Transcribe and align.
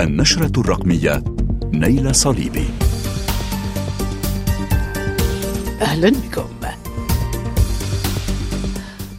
النشرة 0.00 0.60
الرقمية 0.60 1.24
نيل 1.72 2.14
صليبي. 2.14 2.68
أهلا 5.80 6.08
بكم. 6.10 6.48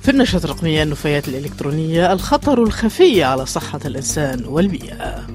في 0.02 0.12
النشرة 0.12 0.46
الرقمية 0.46 0.84
النفايات 0.84 1.28
الإلكترونية 1.28 2.13
الخطر 2.13 2.63
الخفي 2.63 3.24
على 3.24 3.46
صحة 3.46 3.79
الإنسان 3.86 4.46
والبيئة. 4.46 5.28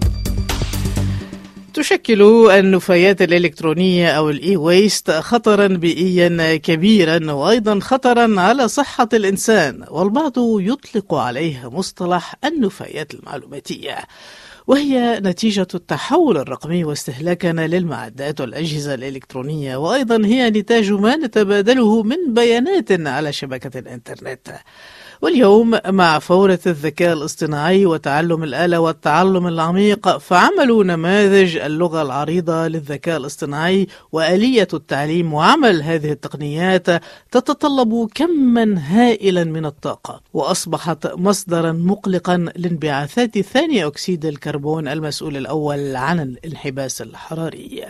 تشكل 1.75 2.23
النفايات 2.51 3.23
الإلكترونية 3.23 4.11
أو 4.11 4.31
الإي 4.31 4.57
ويست 4.57 5.11
خطرا 5.11 5.67
بيئيا 5.67 6.57
كبيرا 6.57 7.33
وأيضا 7.33 7.81
خطرا 7.81 8.41
على 8.41 8.69
صحة 8.69 9.09
الإنسان 9.13 9.85
والبعض 9.91 10.33
يطلق 10.39 11.15
عليها 11.15 11.69
مصطلح 11.69 12.35
النفايات 12.45 13.15
المعلوماتية. 13.15 13.99
وهي 14.67 15.21
نتيجة 15.21 15.67
التحول 15.75 16.37
الرقمي 16.37 16.85
واستهلاكنا 16.85 17.67
للمعدات 17.67 18.41
والأجهزة 18.41 18.95
الإلكترونية. 18.95 19.77
وأيضا 19.77 20.27
هي 20.27 20.51
نتاج 20.51 20.93
ما 20.93 21.17
نتبادله 21.17 22.03
من 22.03 22.35
بيانات 22.35 22.93
على 22.93 23.33
شبكة 23.33 23.79
الإنترنت. 23.79 24.49
واليوم 25.23 25.79
مع 25.87 26.19
فورة 26.19 26.59
الذكاء 26.67 27.13
الاصطناعي 27.13 27.87
وتعلم 27.87 28.45
الآلة 28.45 28.81
والتعلم 28.81 29.47
العميق 29.47 30.19
فعملوا 30.19 30.85
نماذج 30.85 31.57
اللغة 31.57 32.03
العريضة 32.03 32.69
للذكاء 32.69 33.17
الاصطناعي 33.17 33.87
وآلية 34.13 34.69
التعليم 34.75 35.35
وعمل 35.35 35.83
هذه 35.83 36.13
التقنيات 36.13 36.87
تتطلب 37.31 38.09
كما 38.15 38.75
هائلا 38.79 39.45
من 39.45 39.67
الطاقة. 39.67 40.21
وأصبحت 40.35 41.07
مصدرا 41.07 41.73
مقلقا 41.73 42.37
لانبعاثات 42.57 43.39
ثاني 43.39 43.85
أكسيد 43.87 44.25
الكربون 44.25 44.89
المسؤول 44.89 45.37
الأول 45.37 45.97
عن 45.97 46.21
الانحباس 46.21 47.03
الحراري. 47.03 47.85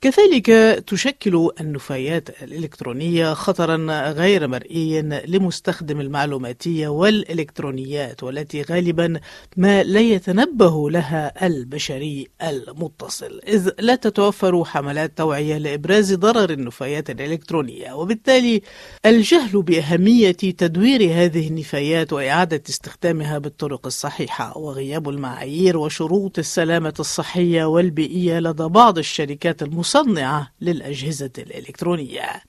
كذلك 0.00 0.46
تشكل 0.86 1.50
النفايات 1.60 2.42
الإلكترونية 2.42 3.34
خطرا 3.34 3.76
غير 4.10 4.48
مرئي 4.48 5.02
لمستخدم 5.02 6.00
المعلوماتية 6.00 6.88
والإلكترونيات 6.88 8.22
والتي 8.22 8.62
غالبا 8.62 9.20
ما 9.56 9.82
لا 9.82 10.00
يتنبه 10.00 10.90
لها 10.90 11.46
البشري 11.46 12.28
المتصل. 12.42 13.40
إذ 13.48 13.70
لا 13.78 13.94
تتوفر 13.94 14.64
حملات 14.64 15.18
توعية 15.18 15.58
لإبراز 15.58 16.14
ضرر 16.14 16.50
النفايات 16.50 17.10
الإلكترونية 17.10 17.92
وبالتالي 17.92 18.62
الجهل 19.06 19.62
بأهمية 19.62 20.32
تدوير 20.32 21.00
هذه 21.12 21.48
النفايات 21.48 22.12
وإعادة 22.12 22.62
استخدامها 22.68 23.38
بالطرق 23.38 23.86
الصحيحة. 23.86 24.58
وغياب 24.58 25.08
المعايير 25.08 25.76
وشروط 25.76 26.38
السلامة 26.38 26.94
الصحية 27.00 27.64
والبيئية 27.64 28.38
لدى 28.38 28.64
بعض 28.64 28.98
الشركات 28.98 29.62
المصنعة 29.62 29.89
مصنعة 29.90 30.52
للأجهزة 30.60 31.30
الإلكترونية. 31.38 32.42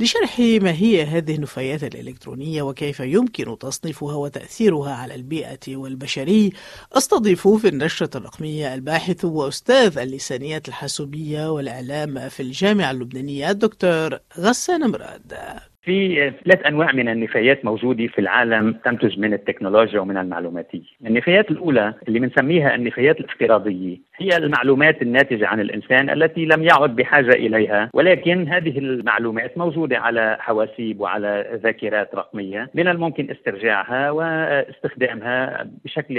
لشرح 0.00 0.38
ما 0.38 0.72
هي 0.72 1.04
هذه 1.04 1.34
النفايات 1.34 1.84
الإلكترونية 1.84 2.62
وكيف 2.62 3.00
يمكن 3.00 3.58
تصنيفها 3.58 4.14
وتأثيرها 4.14 4.94
على 4.94 5.14
البيئة 5.14 5.76
والبشري 5.76 6.52
أستضيف 6.92 7.48
في 7.48 7.68
النشرة 7.68 8.16
الرقمية 8.16 8.74
الباحث 8.74 9.24
وأستاذ 9.24 9.98
اللسانيات 9.98 10.68
الحاسوبية 10.68 11.52
والإعلام 11.52 12.28
في 12.28 12.42
الجامعة 12.42 12.90
اللبنانية 12.90 13.50
الدكتور 13.50 14.18
غسان 14.38 14.90
مراد. 14.90 15.34
في 15.86 16.32
ثلاث 16.44 16.66
أنواع 16.66 16.92
من 16.92 17.08
النفايات 17.08 17.64
موجودة 17.64 18.06
في 18.06 18.18
العالم 18.18 18.72
تنتج 18.72 19.18
من 19.18 19.32
التكنولوجيا 19.32 20.00
ومن 20.00 20.16
المعلوماتية. 20.16 20.82
النفايات 21.06 21.50
الأولى 21.50 21.94
اللي 22.08 22.18
بنسميها 22.18 22.74
النفايات 22.74 23.20
الافتراضية 23.20 23.96
هي 24.16 24.36
المعلومات 24.36 25.02
الناتجة 25.02 25.46
عن 25.46 25.60
الإنسان 25.60 26.10
التي 26.10 26.44
لم 26.44 26.62
يعد 26.62 26.96
بحاجة 26.96 27.30
إليها، 27.30 27.90
ولكن 27.94 28.48
هذه 28.48 28.78
المعلومات 28.78 29.58
موجودة 29.58 29.98
على 29.98 30.36
حواسيب 30.40 31.00
وعلى 31.00 31.60
ذاكرات 31.62 32.14
رقمية، 32.14 32.70
من 32.74 32.88
الممكن 32.88 33.30
استرجاعها 33.30 34.10
واستخدامها 34.10 35.66
بشكل 35.84 36.14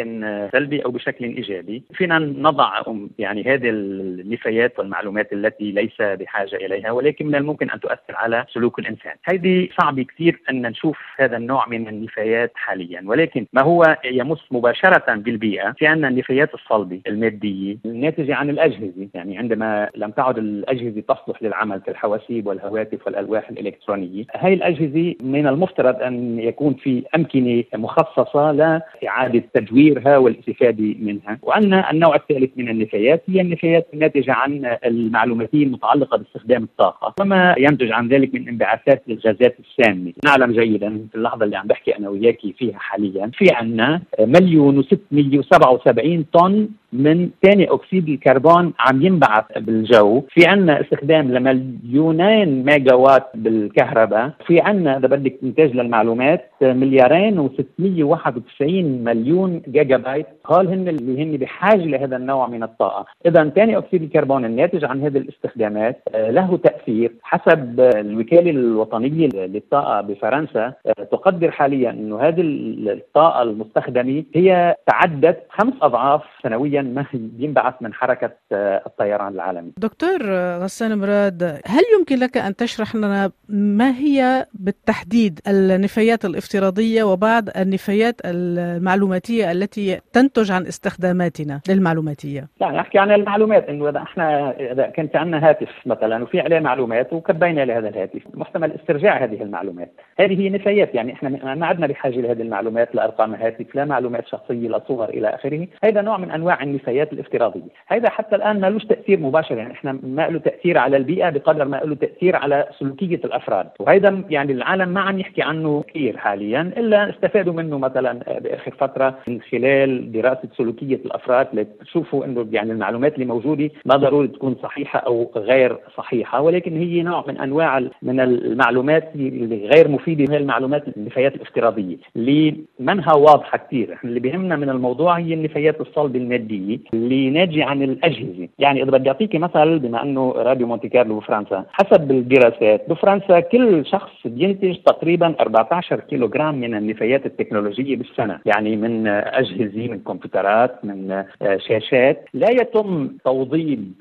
سلبي 0.52 0.80
أو 0.86 0.92
بشكل 0.92 1.26
إيجابي. 1.26 1.84
فينا 1.94 2.20
نضع 2.20 2.82
يعني 3.20 3.44
هذه 3.44 3.70
النفايات 3.70 4.80
والمعلومات 4.80 5.34
التي 5.34 5.72
ليس 5.72 6.02
بحاجة 6.02 6.56
إليها 6.56 6.92
ولكن 6.92 7.28
من 7.28 7.36
الممكن 7.36 7.70
أن 7.70 7.80
تؤثر 7.80 8.16
على 8.16 8.46
سلوك 8.54 8.80
الإنسان. 8.80 9.14
هذه 9.24 9.57
صعب 9.82 10.00
كثير 10.00 10.42
أن 10.50 10.62
نشوف 10.62 10.98
هذا 11.18 11.38
النوع 11.38 11.68
من 11.68 11.88
النفايات 11.88 12.52
حاليا. 12.56 13.02
ولكن 13.06 13.46
ما 13.54 13.62
هو 13.62 13.98
يمس 14.06 14.40
مباشرة 14.52 15.16
بالبيئة 15.16 15.72
في 15.72 15.88
عندنا 15.88 16.08
النفايات 16.08 16.54
الصلبة 16.54 17.02
المادية 17.08 17.78
الناتجة 17.86 18.36
عن 18.36 18.50
الأجهزة. 18.50 19.08
يعني 19.14 19.38
عندما 19.38 19.90
لم 19.96 20.12
تعد 20.12 20.38
الأجهزة 20.38 21.02
تصلح 21.02 21.44
للعمل 21.44 21.78
كالحواسيب 21.78 22.48
والهواتف 22.48 23.08
والألواح 23.08 23.50
الإلكترونية 23.50 24.24
هاي 24.36 24.54
الأجهزة 24.54 25.16
من 25.22 25.48
المفترض 25.48 26.02
أن 26.02 26.40
يكون 26.40 26.74
في 26.74 27.04
أمكنة 27.16 27.64
مخصصة 27.76 28.52
لإعادة 28.52 29.44
تدويرها 29.54 30.18
والاستفادة 30.18 30.96
منها. 31.00 31.40
وعندنا 31.42 31.92
النوع 31.92 32.16
الثالث 32.16 32.52
من 32.56 32.70
النفايات 32.70 33.24
هي 33.30 33.42
النفايات 33.42 33.88
الناتجة 33.94 34.34
عن 34.34 34.78
المعلوماتية 34.86 35.64
المتعلقة 35.64 36.18
باستخدام 36.18 36.64
الطاقة. 36.64 37.14
وما 37.22 37.56
ينتج 37.58 37.92
عن 37.92 38.08
ذلك 38.08 38.34
من 38.34 38.48
انبعاثات 38.48 39.04
الغازات 39.10 39.47
الغازات 39.48 39.58
السامة، 39.60 40.14
نعلم 40.26 40.52
جيدا 40.52 41.08
في 41.12 41.16
اللحظة 41.16 41.46
اللي 41.46 41.56
عم 41.56 41.68
بحكي 41.68 41.98
أنا 41.98 42.10
وياك 42.10 42.40
فيها 42.58 42.78
حاليا 42.78 43.32
في 43.34 43.52
عندنا 43.52 44.02
مليون 44.20 44.84
و677 44.84 46.24
طن 46.34 46.70
من 46.94 47.30
ثاني 47.44 47.72
أكسيد 47.72 48.10
الكربون 48.10 48.74
عم 48.80 49.02
ينبعث 49.02 49.46
بالجو، 49.58 50.24
في 50.30 50.48
عندنا 50.48 50.82
استخدام 50.82 51.32
لمليونين 51.32 52.66
ميجا 52.66 52.94
وات 52.94 53.28
بالكهرباء، 53.36 54.32
في 54.46 54.62
عندنا 54.62 54.98
إذا 54.98 55.08
بدك 55.08 55.36
إنتاج 55.44 55.72
للمعلومات 55.76 56.52
مليارين 56.62 57.50
و691 57.50 58.62
مليون 59.06 59.62
جيجا 59.70 59.98
بايت، 59.98 60.26
هول 60.46 60.68
هن 60.68 60.88
اللي 60.88 61.24
هن 61.24 61.38
بحاجة 61.38 61.86
لهذا 61.86 62.18
النوع 62.18 62.48
من 62.48 62.64
الطاقة، 62.64 63.06
إذا 63.26 63.50
ثاني 63.50 63.78
أكسيد 63.78 64.04
الكربون 64.04 64.46
الناتج 64.46 64.86
عن 64.86 65.02
هذه 65.02 65.18
الاستخدامات 65.18 66.02
له 66.16 66.58
تأثير. 66.58 67.12
حسب 67.24 67.80
الوكالة 67.80 68.52
الوطنية 68.52 69.28
للطاقة 69.28 70.02
بفرنسا 70.02 70.74
تقدر 71.12 71.52
حاليا 71.52 71.90
إنه 71.90 72.20
هذه 72.20 72.42
الطاقة 72.42 73.42
المستخدمة 73.42 74.24
هي 74.36 74.76
تعدت 74.88 75.44
خمس 75.50 75.74
أضعاف 75.82 76.22
سنويا 76.44 76.82
ما 76.94 77.06
ينبعث 77.40 77.74
من 77.82 77.94
حركة 77.94 78.32
الطيران 78.52 79.34
العالمي. 79.34 79.72
دكتور 79.78 80.18
غسان 80.64 80.98
مراد، 80.98 81.44
هل 81.44 81.84
يمكن 82.00 82.20
لك 82.20 82.38
أن 82.38 82.56
تشرح 82.56 82.96
لنا 82.96 83.32
ما 83.50 83.98
هي 83.98 84.46
بالتحديد 84.54 85.40
النفايات 85.48 86.26
الافتراضية 86.26 87.04
وبعض 87.04 87.44
النفايات 87.58 88.22
المعلوماتية 88.26 89.52
التي 89.52 90.00
تنتج 90.14 90.52
عن 90.52 90.66
استخداماتنا 90.68 91.62
للمعلوماتية؟ 91.70 92.48
لا 92.62 92.72
نحكي 92.72 93.00
عن 93.00 93.12
المعلومات 93.12 93.70
إنه 93.70 93.90
إذا 93.90 94.00
إحنا 94.00 94.52
إذا 94.72 94.86
كانت 94.86 95.16
عندنا 95.16 95.50
هاتف 95.50 95.70
مثلا 95.86 96.24
وفي 96.24 96.40
عليه 96.40 96.60
معلومات 96.60 97.14
وكبينا 97.14 97.66
لهذا 97.66 97.90
الهاتف، 97.90 98.22
محتمل 98.34 98.72
استرجاع 98.72 99.24
هذه 99.24 99.42
المعلومات 99.42 99.92
هذه 100.20 100.40
هي 100.42 100.50
نفايات 100.50 100.96
يعني 100.96 101.14
إحنا 101.14 101.56
ما 101.56 101.66
عدنا 101.66 101.88
بحاجه 101.88 102.22
لهذه 102.22 102.42
المعلومات 102.42 102.96
لارقام 102.96 103.36
هاتف 103.36 103.76
لا 103.76 103.86
معلومات 103.86 104.28
شخصية 104.28 104.68
لا 104.68 104.82
صور 104.88 105.10
إلى 105.10 105.28
آخره 105.28 105.68
هذا 105.84 106.02
نوع 106.02 106.18
من 106.18 106.32
أنواع 106.32 106.64
النفايات 106.68 107.14
الافتراضية. 107.14 107.70
هذا 107.88 108.10
حتى 108.10 108.36
الآن 108.36 108.60
ما 108.60 108.70
لهش 108.70 108.86
تأثير 108.86 109.20
مباشر 109.20 109.58
يعني 109.58 109.74
إحنا 109.74 110.00
ما 110.04 110.28
له 110.28 110.40
تأثير 110.40 110.78
على 110.78 110.98
البيئة 110.98 111.30
بقدر 111.30 111.66
ما 111.66 111.78
له 111.78 111.96
تأثير 111.96 112.36
على 112.36 112.68
سلوكية 112.80 113.22
الأفراد. 113.26 113.68
وهذا 113.80 114.24
يعني 114.30 114.52
العالم 114.52 114.90
ما 114.90 115.02
عم 115.02 115.20
يحكي 115.20 115.42
عنه 115.42 115.84
كثير 115.88 116.18
حاليا 116.18 116.62
إلا 116.78 117.10
استفادوا 117.10 117.54
منه 117.54 117.78
مثلا 117.78 118.40
بآخر 118.40 118.72
فترة 118.80 119.16
من 119.28 119.42
خلال 119.42 120.12
دراسة 120.12 120.50
سلوكية 120.58 120.96
الأفراد. 120.96 121.48
لتشوفوا 121.54 122.26
إنه 122.26 122.48
يعني 122.52 122.72
المعلومات 122.72 123.14
اللي 123.14 123.26
موجودة 123.26 123.70
ما 123.86 123.96
ضروري 123.96 124.28
تكون 124.28 124.56
صحيحة 124.64 125.00
أو 125.00 125.32
غير 125.36 125.78
صحيحة. 125.98 126.42
ولكن 126.42 126.78
هي 126.78 127.02
نوع 127.04 127.24
من 127.28 127.38
أنواع 127.38 127.80
من 128.02 128.20
المعلومات 128.20 129.12
اللي 129.16 129.68
غير 129.68 129.88
مفيدة 129.88 130.34
هي 130.34 130.38
المعلومات 130.38 130.98
النفايات 130.98 131.36
الافتراضية. 131.36 131.98
اللي 132.16 132.56
منها 132.80 133.14
واضحة 133.14 133.58
كثير. 133.58 133.98
اللي 134.04 134.20
بيهمنا 134.20 134.56
من 134.56 134.70
الموضوع 134.70 135.18
هي 135.18 135.34
النفايات 135.34 135.82
الصلبه 135.82 136.20
الماديه 136.20 136.57
اللي 136.94 137.30
ناتجي 137.30 137.64
عن 137.64 137.84
الأجهزة. 137.84 138.48
يعني 138.60 138.84
إذا 138.84 138.92
بدي 138.92 139.10
اعطيك 139.10 139.36
مثل 139.36 139.80
بما 139.80 140.04
إنه 140.04 140.32
راديو 140.32 140.68
مونتي 140.68 140.90
كارلو 140.90 141.20
بفرنسا 141.20 141.66
حسب 141.72 142.12
الدراسات 142.12 142.90
بفرنسا 142.90 143.40
كل 143.40 143.86
شخص 143.86 144.12
بينتج 144.26 144.76
تقريبا 144.78 145.36
14 145.40 146.00
كيلو 146.00 146.28
جرام 146.28 146.56
من 146.56 146.76
النفايات 146.76 147.26
التكنولوجية 147.26 147.96
بالسنة. 147.96 148.40
يعني 148.46 148.76
من 148.76 149.08
أجهزة 149.08 149.88
من 149.88 150.00
كمبيوترات 150.00 150.86
من 150.86 151.24
شاشات. 151.68 152.30
لا 152.34 152.50
يتم 152.52 153.10
توضيب 153.26 153.92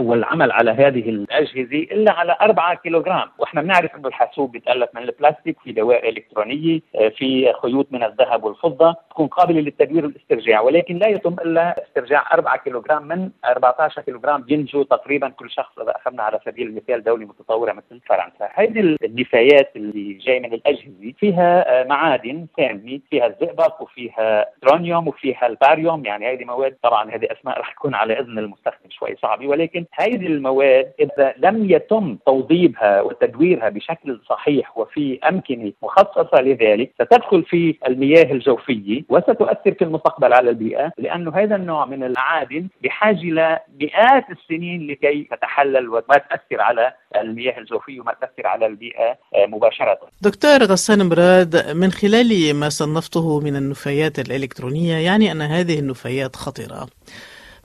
والعمل 0.00 0.52
على 0.52 0.70
هذه 0.70 1.08
الأجهزة 1.10 1.78
إلا 1.92 2.12
على 2.12 2.36
4 2.42 2.74
كيلو 2.74 3.02
جرام 3.02 3.28
وإحنا 3.38 3.62
بنعرف 3.62 3.96
إنه 3.96 4.08
الحاسوب 4.08 4.52
بيتألف 4.52 4.88
من 4.94 5.02
البلاستيك 5.02 5.56
في 5.64 5.72
دوائر 5.72 6.08
إلكترونية 6.08 6.80
في 7.16 7.52
خيوط 7.62 7.86
من 7.90 8.02
الذهب 8.04 8.44
والفضة 8.44 8.94
تكون 9.10 9.26
قابلة 9.26 9.60
للتدوير 9.60 10.06
والاسترجاع 10.06 10.60
ولكن 10.60 10.96
لا 10.96 11.08
يتم 11.08 11.36
إلا 11.44 11.84
استرجاع 11.88 12.24
4 12.34 12.56
كيلوغرام 12.56 13.08
من 13.08 13.30
14 13.44 14.02
كيلوغرام 14.02 14.42
بينتجو 14.42 14.82
تقريبا 14.82 15.28
كل 15.28 15.50
شخص. 15.50 15.78
إذا 15.78 15.96
أخذنا 15.96 16.22
على 16.22 16.40
سبيل 16.44 16.66
المثال 16.66 17.04
دولة 17.04 17.26
متطورة 17.26 17.72
مثل 17.72 18.00
فرنسا. 18.06 18.48
هذه 18.54 18.96
النفايات 19.04 19.72
اللي 19.76 20.12
جاي 20.12 20.40
من 20.40 20.52
الأجهزة 20.52 21.12
فيها 21.18 21.84
معادن 21.84 22.46
سامه 22.56 23.00
فيها 23.10 23.26
الزئبق 23.26 23.82
وفيها 23.82 24.46
ترونيوم 24.62 25.08
وفيها 25.08 25.46
الباريوم. 25.46 26.04
يعني 26.04 26.32
هذه 26.32 26.44
مواد 26.44 26.76
طبعا 26.82 27.10
هذه 27.10 27.28
أسماء 27.32 27.60
رح 27.60 27.72
تكون 27.72 27.94
على 27.94 28.20
إذن 28.20 28.38
المستخدم 28.38 28.90
شوي 28.90 29.16
صعبة. 29.22 29.46
ولكن 29.46 29.84
هذه 29.92 30.26
المواد 30.26 30.92
إذا 31.00 31.34
لم 31.38 31.70
يتم 31.70 32.18
توضيبها 32.26 33.02
وتدويرها 33.02 33.68
بشكل 33.68 34.20
صحيح 34.28 34.78
وفي 34.78 35.18
أمكنة 35.28 35.72
مخصصة 35.82 36.40
لذلك 36.40 36.90
ستدخل 36.94 37.42
في 37.42 37.78
المياه 37.86 38.32
الجوفية 38.32 39.02
وستؤثر 39.08 39.72
في 39.72 39.84
المستقبل 39.84 40.32
على 40.32 40.50
البيئة. 40.50 40.92
لأنه 40.98 41.36
هذا 41.36 41.56
النوع 41.56 41.77
من 41.84 42.02
المعادن 42.02 42.68
بحاجة 42.82 43.22
لمئات 43.22 44.24
السنين 44.30 44.86
لكي 44.86 45.28
تتحلل 45.30 45.88
وما 45.88 46.18
تأثر 46.30 46.60
على 46.60 46.94
المياه 47.16 47.58
الجوفية 47.58 48.00
وما 48.00 48.14
تأثر 48.20 48.46
على 48.46 48.66
البيئة 48.66 49.18
مباشرة. 49.48 49.98
دكتور 50.22 50.64
غسان 50.64 51.08
مراد 51.08 51.70
من 51.76 51.92
خلال 51.92 52.54
ما 52.54 52.68
صنفته 52.68 53.40
من 53.40 53.56
النفايات 53.56 54.18
الإلكترونية 54.18 54.94
يعني 54.94 55.32
أن 55.32 55.42
هذه 55.42 55.78
النفايات 55.78 56.36
خطرة. 56.36 56.88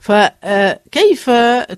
فكيف 0.00 1.30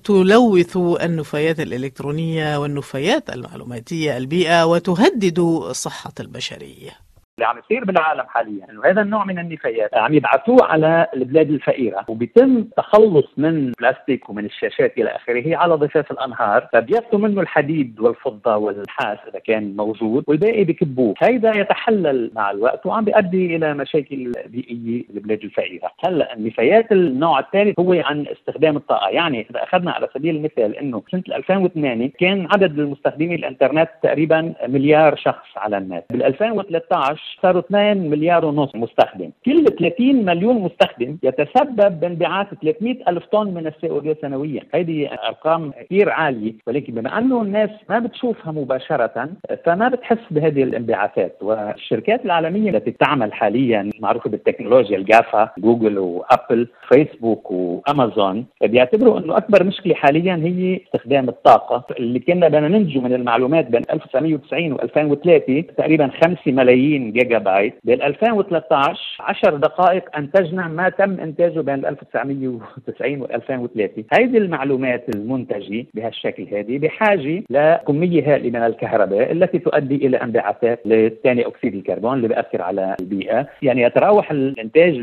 تلوث 0.04 0.76
النفايات 0.76 1.60
الإلكترونية 1.60 2.58
والنفايات 2.58 3.30
المعلوماتية 3.30 4.16
البيئة 4.16 4.66
وتهدد 4.66 5.40
صحة 5.72 6.12
البشرية؟ 6.20 7.06
اللي 7.38 7.48
عم 7.48 7.58
يصير 7.58 7.84
بالعالم 7.84 8.22
حاليا 8.28 8.66
إنه 8.70 8.84
هذا 8.84 9.02
النوع 9.02 9.24
من 9.24 9.38
النفايات 9.38 9.94
عم 9.94 10.14
يبعثوه 10.14 10.64
على 10.64 11.06
البلاد 11.14 11.50
الفقيرة. 11.50 12.04
وبيتم 12.08 12.64
تخلص 12.64 13.26
من 13.36 13.48
البلاستيك 13.48 14.30
ومن 14.30 14.44
الشاشات 14.44 14.98
إلى 14.98 15.10
آخره 15.10 15.56
على 15.56 15.74
ضفاف 15.74 16.10
الأنهار. 16.10 16.68
فبياخذوا 16.72 17.20
منه 17.20 17.40
الحديد 17.40 18.00
والفضة 18.00 18.56
والنحاس 18.56 19.18
إذا 19.28 19.38
كان 19.38 19.76
موجود 19.76 20.24
والباقي 20.26 20.64
بكبوه. 20.64 21.14
هيدا 21.22 21.50
يتحلل 21.56 22.30
مع 22.34 22.50
الوقت 22.50 22.86
وعم 22.86 23.04
بيؤدي 23.04 23.56
إلى 23.56 23.74
مشاكل 23.74 24.32
بيئية 24.46 25.04
بالبلاد 25.10 25.44
الفقيرة. 25.44 25.90
هلأ 26.04 26.34
النفايات 26.34 26.92
النوع 26.92 27.38
الثالث 27.38 27.80
هو 27.80 27.92
عن 27.92 28.26
استخدام 28.26 28.76
الطاقة. 28.76 29.08
يعني 29.08 29.46
إذا 29.50 29.62
أخذنا 29.62 29.90
على 29.90 30.08
سبيل 30.14 30.36
المثال 30.36 30.76
إنه 30.76 31.02
سنة 31.10 31.22
2008 31.28 32.10
كان 32.20 32.48
عدد 32.52 32.78
المستخدمي 32.78 33.34
الإنترنت 33.34 33.88
تقريبا 34.02 34.54
مليار 34.68 35.16
شخص 35.16 35.48
على 35.56 35.78
النت. 35.78 36.04
بال 36.10 36.22
2013 36.22 37.25
صاروا 37.43 37.61
2 37.61 38.11
مليار 38.11 38.44
ونص 38.44 38.75
مستخدم. 38.75 39.31
كل 39.46 39.64
30 39.64 40.25
مليون 40.25 40.56
مستخدم 40.56 41.17
يتسبب 41.23 42.00
بانبعاث 42.00 42.46
300 42.62 42.96
ألف 43.08 43.26
طن 43.26 43.55
من 43.55 43.67
ال 43.66 43.90
CO 43.90 44.14
سنويا. 44.23 44.62
هذه 44.75 45.11
أرقام 45.28 45.70
كثير 45.70 46.11
عالية. 46.11 46.52
ولكن 46.67 46.94
بما 46.94 47.19
أنه 47.19 47.43
الناس 47.43 47.70
ما 47.90 47.99
بتشوفها 47.99 48.52
مباشرة 48.52 49.28
فما 49.64 49.88
بتحس 49.88 50.19
بهذه 50.31 50.62
الانبعاثات. 50.62 51.37
والشركات 51.43 52.25
العالمية 52.25 52.70
التي 52.70 52.90
تعمل 52.90 53.32
حاليا 53.32 53.90
معروفة 54.00 54.31
بالتكنولوجيا 54.31 54.96
ال 54.96 55.07
GAFA 55.07 55.50
Google 55.58 55.98
و 55.98 56.10
Apple 56.10 56.69
Facebook 56.88 57.50
و 57.50 57.64
Amazon 57.64 58.46
بيعتبروا 58.62 59.19
أنه 59.19 59.37
أكبر 59.37 59.64
مشكلة 59.64 59.94
حاليا 59.94 60.34
هي 60.34 60.81
استخدام 60.87 61.29
الطاقة. 61.29 61.84
اللي 61.99 62.19
كنا 62.19 62.49
بدنا 62.49 62.69
ننتجه 62.69 62.99
من 62.99 63.12
المعلومات 63.12 63.67
بين 63.67 63.82
1990 63.93 64.72
و 64.72 64.76
2003 64.76 65.61
تقريبا 65.79 66.11
5 66.25 66.52
ملايين 66.52 67.12
جيجا 67.16 67.38
بايت 67.38 67.74
بال 67.84 68.02
2013 68.02 69.16
10 69.20 69.56
دقائق 69.56 70.16
انتجنا 70.16 70.68
ما 70.68 70.88
تم 70.88 71.20
إنتاجه 71.20 71.60
بين 71.60 71.86
1990 71.86 73.22
و 73.22 73.24
2003 73.24 74.04
هذه 74.12 74.38
المعلومات 74.38 75.04
المنتجة 75.14 75.86
بهالشكل 75.94 76.46
هذه 76.52 76.78
بحاجة 76.78 77.42
لكمية 77.50 78.32
هائله 78.34 78.50
من 78.50 78.66
الكهرباء 78.66 79.32
التي 79.32 79.58
تؤدي 79.58 79.96
إلى 80.06 80.16
انبعاثات 80.16 80.80
لثاني 80.84 81.46
أكسيد 81.46 81.74
الكربون 81.74 82.14
اللي 82.16 82.28
بيأثر 82.28 82.62
على 82.62 82.96
البيئة. 83.00 83.46
يعني 83.62 83.82
يتراوح 83.82 84.30
الإنتاج 84.30 84.94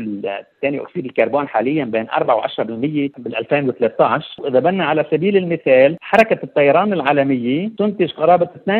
ثاني 0.62 0.80
أكسيد 0.80 1.04
الكربون 1.04 1.48
حاليا 1.48 1.84
بين 1.84 2.06
4 2.10 2.36
و 2.36 2.40
10% 2.40 2.50
بال 3.18 3.36
2013 3.36 4.28
واذا 4.38 4.60
بدنا 4.60 4.84
على 4.84 5.04
سبيل 5.10 5.36
المثال 5.36 5.96
حركة 6.00 6.38
الطيران 6.44 6.92
العالمية 6.92 7.70
تنتج 7.78 8.12
قرابة 8.12 8.48
2% 8.68 8.70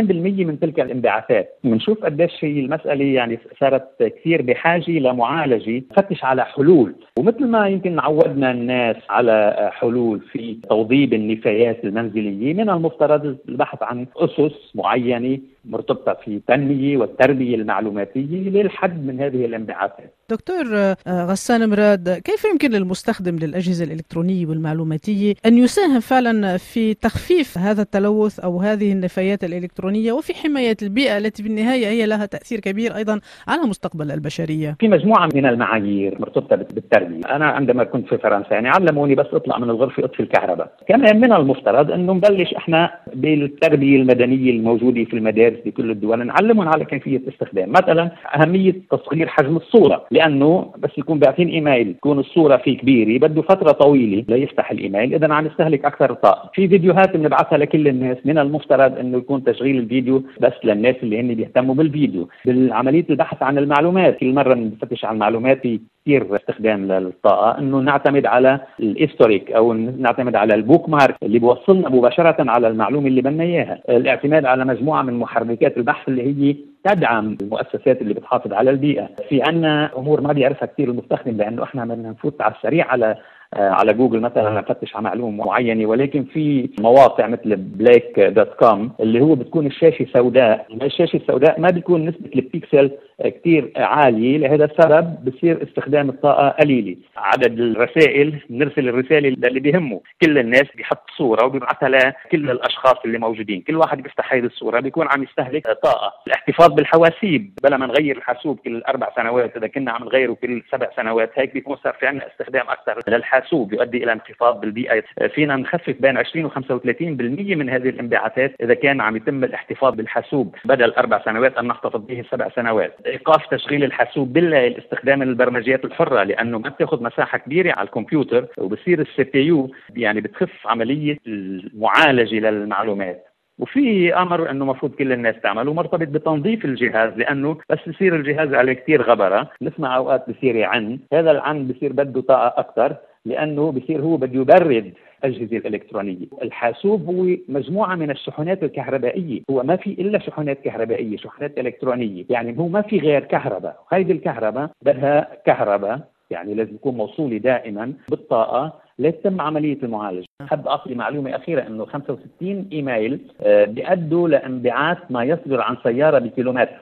من 0.48 0.60
تلك 0.60 0.80
الانبعاثات. 0.80 1.48
بنشوف 1.64 2.04
قديش 2.04 2.44
هي 2.44 2.60
المسألة 2.60 3.04
يعني 3.04 3.24
صارت 3.61 4.03
كثير 4.03 4.43
بحاجة 4.43 4.91
لمعالجة 4.91 5.82
تفتش 5.91 6.25
على 6.25 6.44
حلول. 6.44 6.94
ومثل 7.19 7.47
ما 7.47 7.69
يمكن 7.69 7.99
عودنا 7.99 8.50
الناس 8.50 8.97
على 9.11 9.71
حلول 9.73 10.21
في 10.21 10.55
توضيب 10.69 11.15
النفايات 11.15 11.85
المنزلية 11.85 12.55
من 12.55 12.71
المفترض 12.71 13.37
البحث 13.49 13.82
عن 13.82 14.06
أسس 14.17 14.73
معينة 14.75 15.38
مرتبطة 15.64 16.16
في 16.25 16.28
التنميه 16.28 16.96
والتربية 16.96 17.55
المعلوماتية 17.55 18.50
للحد 18.50 19.06
من 19.06 19.20
هذه 19.20 19.44
الانبعاثات. 19.44 20.14
دكتور 20.31 20.64
آه، 20.76 20.96
غسان 21.06 21.70
مراد، 21.70 22.08
كيف 22.08 22.44
يمكن 22.44 22.70
للمستخدم 22.70 23.37
للأجهزة 23.37 23.84
الإلكترونية 23.84 24.46
والمعلوماتية 24.46 25.34
أن 25.46 25.58
يساهم 25.58 26.00
فعلا 26.00 26.56
في 26.56 26.94
تخفيف 26.94 27.58
هذا 27.58 27.82
التلوث 27.82 28.40
أو 28.40 28.61
هذه 28.61 28.93
النفايات 28.93 29.44
الإلكترونية 29.44 30.12
وفي 30.12 30.34
حماية 30.34 30.76
البيئة 30.82 31.19
التي 31.19 31.43
بالنهاية 31.43 31.87
هي 31.87 32.06
لها 32.06 32.26
تأثير 32.26 32.61
كبير 32.61 32.96
أيضا 32.96 33.20
على 33.49 33.62
مستقبل 33.62 34.11
البشرية؟ 34.11 34.76
في 34.81 34.88
مجموعة 34.88 35.28
من 35.34 35.46
المعايير 35.46 36.20
مرتبطة 36.20 36.56
بالتربية، 36.56 37.20
أنا 37.37 37.46
عندما 37.46 37.84
كنت 37.84 38.08
في 38.08 38.19
فرنسا 38.19 38.55
يعني 38.55 38.69
علموني 38.69 39.14
بس 39.14 39.26
اطلع 39.32 39.58
من 39.58 39.70
الغرفة 39.70 40.05
أطفي 40.05 40.20
الكهرباء، 40.20 40.76
كمان 40.88 41.20
من 41.20 41.32
المفترض 41.32 41.90
انه 41.90 42.12
نبلش 42.12 42.55
إحنا 42.55 42.90
بالتربيه 43.14 43.96
المدنية 43.96 44.50
الموجودة 44.50 45.05
في 45.05 45.14
المدارس 45.14 45.58
بكل 45.66 45.90
الدول 45.90 46.26
نعلمهم 46.26 46.69
على 46.69 46.84
كيفية 46.84 47.20
استخدام 47.28 47.72
مثلا 47.72 48.11
أهمية 48.34 48.75
تصغير 48.90 49.26
حجم 49.26 49.56
الصورة 49.56 50.05
لأنه 50.11 50.72
بس 50.78 50.90
يكون 50.99 51.19
باعثين 51.19 51.49
إيميل 51.49 51.94
تكون 51.94 52.19
الصورة 52.19 52.56
فيه 52.56 52.78
كبيرة 52.78 53.19
بده 53.19 53.43
فترة 53.43 53.72
طويلة 53.72 54.25
ليفتح 54.28 54.70
الإيميل. 54.70 55.14
اذا 55.14 55.34
عم 55.34 55.46
يستهلك 55.46 55.84
أكثر 55.84 56.14
طاقة. 56.14 56.50
في 56.55 56.69
فيديوهات 56.69 57.16
بنبعثها 57.16 57.58
لكل 57.58 57.88
الناس 57.88 58.16
من 58.25 58.38
المفترض 58.38 58.99
إنه 58.99 59.19
يكون 59.19 59.44
تشغيل 59.44 59.78
الفيديو 59.78 60.22
بس 60.40 60.52
للناس 60.64 60.96
اللي 61.02 61.20
هن 61.20 61.34
بيهتموا 61.34 61.75
بالفيديو. 61.75 62.28
بالعملية 62.44 63.05
البحث 63.11 63.43
عن 63.43 63.58
المعلومات 63.58 64.19
كل 64.19 64.32
مرة 64.32 64.55
بنفتش 64.55 65.05
عن 65.05 65.14
المعلومات 65.14 65.61
في 65.62 65.81
كثير 66.06 66.37
استخدام 66.37 66.84
للطاقة. 66.84 67.58
إنه 67.58 67.78
نعتمد 67.78 68.26
على 68.26 68.61
ال 68.81 68.87
historique 68.87 69.52
أو 69.52 69.72
نعتمد 69.72 70.37
على 70.37 70.55
ال 70.55 70.88
bookmark 70.88 71.16
اللي 71.23 71.38
بوصلنا 71.38 71.88
مباشرة 71.88 72.37
على 72.38 72.68
المعلومة. 72.68 73.03
اللي 73.06 73.23
بدنا 73.23 73.44
إياها. 73.44 73.80
الاعتماد 73.88 74.44
على 74.44 74.64
مجموعة 74.64 75.02
من 75.02 75.14
محركات 75.18 75.76
البحث 75.76 76.08
اللي 76.08 76.23
هي 76.23 76.56
تدعم 76.84 77.37
المؤسسات 77.42 78.02
اللي 78.02 78.14
بتحافظ 78.14 78.52
على 78.52 78.70
البيئة. 78.70 79.08
في 79.28 79.42
عنا 79.42 79.90
أمور 79.99 80.20
ما 80.20 80.32
بيعرفها 80.32 80.66
كثير 80.66 80.88
المستخدم 80.88 81.37
لأنه 81.37 81.62
إحنا 81.62 81.84
بدنا 81.84 82.11
نفوت 82.11 82.40
على 82.42 82.54
السريع 82.54 82.87
على 82.87 83.16
آه، 83.54 83.70
على 83.70 83.92
جوجل 83.92 84.20
مثلا 84.20 84.50
نفتش 84.61 84.96
على 84.96 85.04
معلومة 85.04 85.44
معينة. 85.44 85.87
ولكن 85.87 86.25
في 86.25 86.70
مواقع 86.80 87.26
مثل 87.26 87.56
Blackle 87.56 88.21
dot 88.21 88.49
com 88.49 88.90
اللي 89.00 89.20
هو 89.20 89.34
بتكون 89.34 89.66
الشاشة 89.66 90.06
سوداء. 90.12 90.66
الشاشة 90.82 91.16
السوداء 91.16 91.61
ما 91.61 91.70
بيكون 91.70 92.06
نسبة 92.06 92.30
البيكسل 92.37 92.90
كثير 93.23 93.73
عالية 93.76 94.38
لهذا 94.38 94.64
السبب 94.64 95.25
بصير 95.25 95.62
استخدام 95.62 96.09
الطاقة 96.09 96.49
قليلة. 96.49 96.97
عدد 97.16 97.61
الرسائل 97.61 98.40
نرسل 98.50 98.88
الرسالة 98.88 99.28
اللي 99.28 99.61
بيهمه. 99.61 100.00
كل 100.23 100.38
الناس 100.38 100.64
بيحط 100.76 101.11
صورة 101.16 101.47
وبيبعثها 101.47 101.88
لكل 101.88 102.50
الأشخاص 102.50 102.97
اللي 103.04 103.18
موجودين. 103.18 103.61
كل 103.61 103.76
واحد 103.76 104.02
بيفتح 104.02 104.35
هذه 104.35 104.44
الصورة 104.44 104.80
بيكون 104.80 105.09
عم 105.11 105.23
يستهلك 105.23 105.66
طاقة. 105.83 106.12
الاحتفاظ 106.26 106.73
بالحواسيب. 106.73 107.59
بلا 107.64 107.76
ما 107.76 107.87
نغير 107.87 108.16
الحاسوب 108.16 108.59
كل 108.59 108.83
أربع 108.88 109.09
سنوات 109.16 109.56
إذا 109.56 109.66
كنا 109.66 109.92
عم 109.92 110.04
نغيره 110.04 110.33
كل 110.33 110.62
سبع 110.73 110.88
سنوات 110.97 111.30
هيك 111.35 111.54
بيكون 111.54 111.76
صار 111.76 111.92
في 111.92 112.06
عندنا 112.06 112.26
استخدام 112.26 112.66
أكثر. 112.68 113.11
للحاسوب 113.11 113.73
يؤدي 113.73 114.04
إلى 114.04 114.12
انخفاض 114.12 114.61
بالبيئة. 114.61 115.02
فينا 115.35 115.56
نخفف 115.56 115.94
بين 116.00 116.18
20 116.18 116.44
و 116.44 116.49
35% 116.49 117.54
من 117.54 117.71
هذه 117.71 117.88
الانبعاثات 117.88 118.54
إذا 118.61 118.75
كان 118.75 119.00
عم 119.00 119.16
يتم 119.16 119.44
الاحتفاظ 119.44 119.94
بالحاسوب 119.94 120.54
بدل 120.64 120.90
أربع 120.90 121.25
سنوات 121.25 121.56
أن 121.56 121.66
نحتفظ 121.66 122.00
به 122.06 122.25
سبع 122.30 122.49
سنوات. 122.49 123.03
إيقاف 123.06 123.46
تشغيل 123.46 123.84
الحاسوب 123.84 124.32
بالليل 124.32 124.78
استخدام 124.78 125.23
البرمجيات 125.23 125.84
الحرة 125.84 126.23
لأنه 126.23 126.58
ما 126.58 126.68
بتاخذ 126.68 127.02
مساحة 127.02 127.38
كبيرة 127.38 127.73
على 127.73 127.87
الكمبيوتر 127.87 128.46
وبصير 128.58 129.00
ال 129.00 129.23
CPU 129.25 129.71
يعني 129.96 130.20
بتخف 130.20 130.66
عملية 130.66 131.18
المعالجة 131.26 132.34
للمعلومات. 132.50 133.25
وفي 133.58 134.14
أمر 134.14 134.50
إنه 134.50 134.64
المفروض 134.64 134.92
كل 134.94 135.12
الناس 135.12 135.34
تعمل 135.42 135.68
ومرتبط 135.68 136.08
بتنظيف 136.08 136.64
الجهاز 136.64 137.12
لأنه 137.16 137.56
بس 137.70 137.78
بصير 137.88 138.16
الجهاز 138.16 138.54
عليه 138.54 138.73
كثير 138.73 139.02
غبرة. 139.02 139.50
نسمع 139.62 139.96
أوقات 139.96 140.30
بصير 140.30 140.56
يعن. 140.56 140.99
هذا 141.12 141.30
العن 141.30 141.68
بصير 141.68 141.92
بده 141.92 142.20
طاقة 142.20 142.61
أكثر 142.61 142.96
لأنه 143.25 143.73
بصير 143.73 144.00
هو 144.00 144.16
بده 144.16 144.40
يبرد 144.40 144.92
الأجهزة 145.25 145.57
الإلكترونية، 145.57 146.26
الحاسوب 146.43 147.07
هو 147.07 147.37
مجموعة 147.49 147.95
من 147.95 148.11
الشحنات 148.11 148.62
الكهربائية، 148.62 149.40
هو 149.50 149.62
ما 149.62 149.76
في 149.76 149.90
إلا 149.90 150.19
شحنات 150.19 150.61
كهربائية، 150.61 151.16
شحنات 151.16 151.59
إلكترونية، 151.59 152.25
يعني 152.31 152.59
هو 152.59 152.69
ما 152.69 152.83
في 152.83 152.99
غير 152.99 153.25
كهرباء، 153.25 153.85
هيدي 153.93 154.12
الكهرباء 154.12 154.71
بدها 154.83 155.28
كهرباء 155.47 156.00
يعني 156.31 156.54
لازم 156.54 156.75
يكون 156.75 156.95
موصولي 156.95 157.38
دائما 157.38 157.93
بالطاقة. 158.09 158.85
لتتم 158.99 159.40
عملية 159.40 159.78
المعالجة، 159.83 160.26
حب 160.40 160.69
أعطي 160.69 160.95
معلومة 160.95 161.37
أخيرة 161.37 161.66
إنه 161.66 161.85
65 161.85 162.69
إيميل 162.73 163.21
آه، 163.40 163.64
بيأدوا 163.64 164.28
لانبعاث 164.28 164.99
ما 165.11 165.25
يصدر 165.25 165.61
عن 165.61 165.76
سيارة 165.83 166.19
بكيلومتر. 166.19 166.76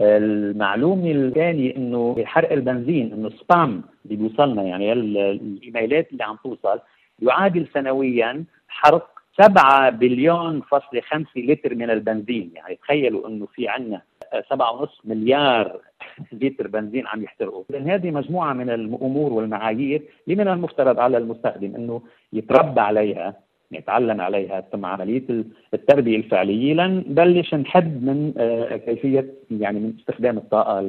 المعلومة 0.00 1.10
الثانية 1.10 1.76
إنه 1.76 2.16
حرق 2.24 2.52
البنزين 2.52 3.12
إنه 3.12 3.30
سبام 3.30 3.82
اللي 4.04 4.16
بيوصلنا. 4.16 4.62
يعني 4.62 4.92
الإيميلات 4.92 6.12
اللي 6.12 6.24
عم 6.24 6.36
توصل 6.44 6.80
يعادل 7.18 7.66
سنويا 7.74 8.44
حرق 8.68 9.08
7 9.40 9.90
بليون 9.90 10.60
فاصلة 10.60 11.00
5 11.00 11.26
لتر 11.36 11.74
من 11.74 11.90
البنزين. 11.90 12.50
يعني 12.54 12.76
تخيلوا 12.76 13.28
إنه 13.28 13.46
في 13.46 13.68
عندنا 13.68 14.02
7.5 14.50 14.88
مليار 15.04 15.80
لتر 16.32 16.68
بنزين 16.68 17.06
عم 17.06 17.22
يحترقوا. 17.22 17.64
لأن 17.70 17.90
هذه 17.90 18.10
مجموعة 18.10 18.52
من 18.52 18.70
الأمور 18.70 19.32
والمعايير 19.32 20.02
اللي 20.26 20.44
من 20.44 20.48
المفترض 20.48 20.98
على 21.00 21.18
المستخدم 21.18 21.74
إنه 21.74 22.02
يتربى 22.32 22.80
عليها 22.80 23.34
نتعلم 23.72 24.20
عليها 24.20 24.60
ثم 24.72 24.86
عملية 24.86 25.44
التربية 25.74 26.16
الفعلية. 26.16 26.74
لنبلش 26.74 27.54
نحد 27.54 28.04
من 28.04 28.32
آه، 28.38 28.76
كيفية 28.76 29.34
يعني 29.50 29.80
من 29.80 29.94
استخدام 29.98 30.38
الطاقة 30.38 30.80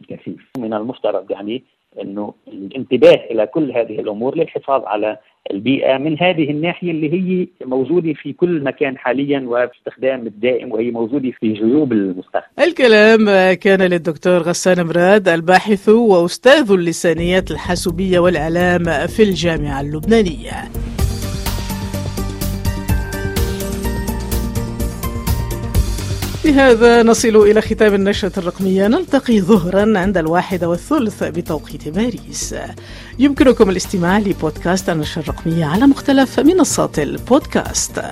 الكثيف. 0.00 0.50
من 0.58 0.74
المفترض 0.74 1.30
يعني 1.30 1.64
إنه 2.02 2.34
الانتباه 2.48 3.20
إلى 3.30 3.46
كل 3.46 3.72
هذه 3.72 4.00
الأمور 4.00 4.38
للحفاظ 4.38 4.82
على 4.84 5.18
البيئة 5.50 5.98
من 5.98 6.18
هذه 6.18 6.50
الناحية 6.50 6.90
اللي 6.90 7.12
هي 7.12 7.46
موجودة 7.64 8.12
في 8.12 8.32
كل 8.32 8.62
مكان 8.64 8.98
حاليا 8.98 9.40
وباستخدام 9.46 10.26
الدائم 10.26 10.72
وهي 10.72 10.90
موجودة 10.90 11.30
في 11.40 11.52
جيوب 11.52 11.92
المستخدم. 11.92 12.46
الكلام 12.58 13.52
كان 13.54 13.82
للدكتور 13.82 14.38
غسان 14.38 14.86
مراد 14.86 15.28
الباحث 15.28 15.88
وأستاذ 15.88 16.72
اللسانيات 16.72 17.50
الحاسوبية 17.50 18.18
والإعلام 18.18 18.84
في 18.84 19.22
الجامعة 19.22 19.80
اللبنانية. 19.80 20.87
بهذا 26.48 27.02
نصل 27.02 27.36
إلى 27.36 27.60
ختام 27.60 27.94
النشرة 27.94 28.32
الرقمية. 28.38 28.86
نلتقي 28.86 29.40
ظهرا 29.40 29.98
عند 29.98 30.18
الواحدة 30.18 30.68
والثلث 30.68 31.24
بتوقيت 31.24 31.88
باريس. 31.88 32.54
يمكنكم 33.18 33.70
الاستماع 33.70 34.18
لبودكاست 34.18 34.90
النشرة 34.90 35.22
الرقمية 35.22 35.64
على 35.64 35.86
مختلف 35.86 36.40
منصات 36.40 36.98
البودكاست. 36.98 38.02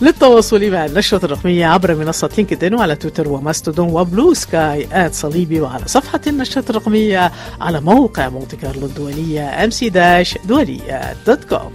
للتواصل 0.00 0.70
مع 0.70 0.86
النشرة 0.86 1.24
الرقمية 1.24 1.66
عبر 1.66 1.94
منصة 1.94 2.30
LinkedIn 2.36 2.74
وعلى 2.74 2.96
Twitter 2.96 3.28
و 3.28 3.34
Mastodon 3.34 3.82
و 3.82 3.88
Bluesky 3.88 4.88
at 4.92 5.14
صليبي 5.14 5.60
وعلى 5.60 5.82
صفحة 5.86 6.20
النشرة 6.26 6.64
الرقمية 6.70 7.32
على 7.60 7.80
موقع 7.80 8.28
مونتي 8.28 8.56
كارلو 8.56 8.86
الدولية 8.86 9.64
MC 9.64 9.88
dash 9.88 10.38
دولية 10.44 11.16
dot 11.26 11.44
com. 11.44 11.72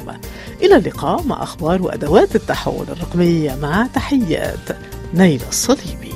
إلى 0.62 0.76
اللقاء 0.76 1.24
مع 1.24 1.44
أخبار 1.44 1.82
وأدوات 1.82 2.36
التحول 2.36 2.86
الرقمي 2.90 3.52
مع 3.62 3.88
تحيات. 3.94 4.70
نايلة 5.16 5.42
الصليبي 5.50 6.15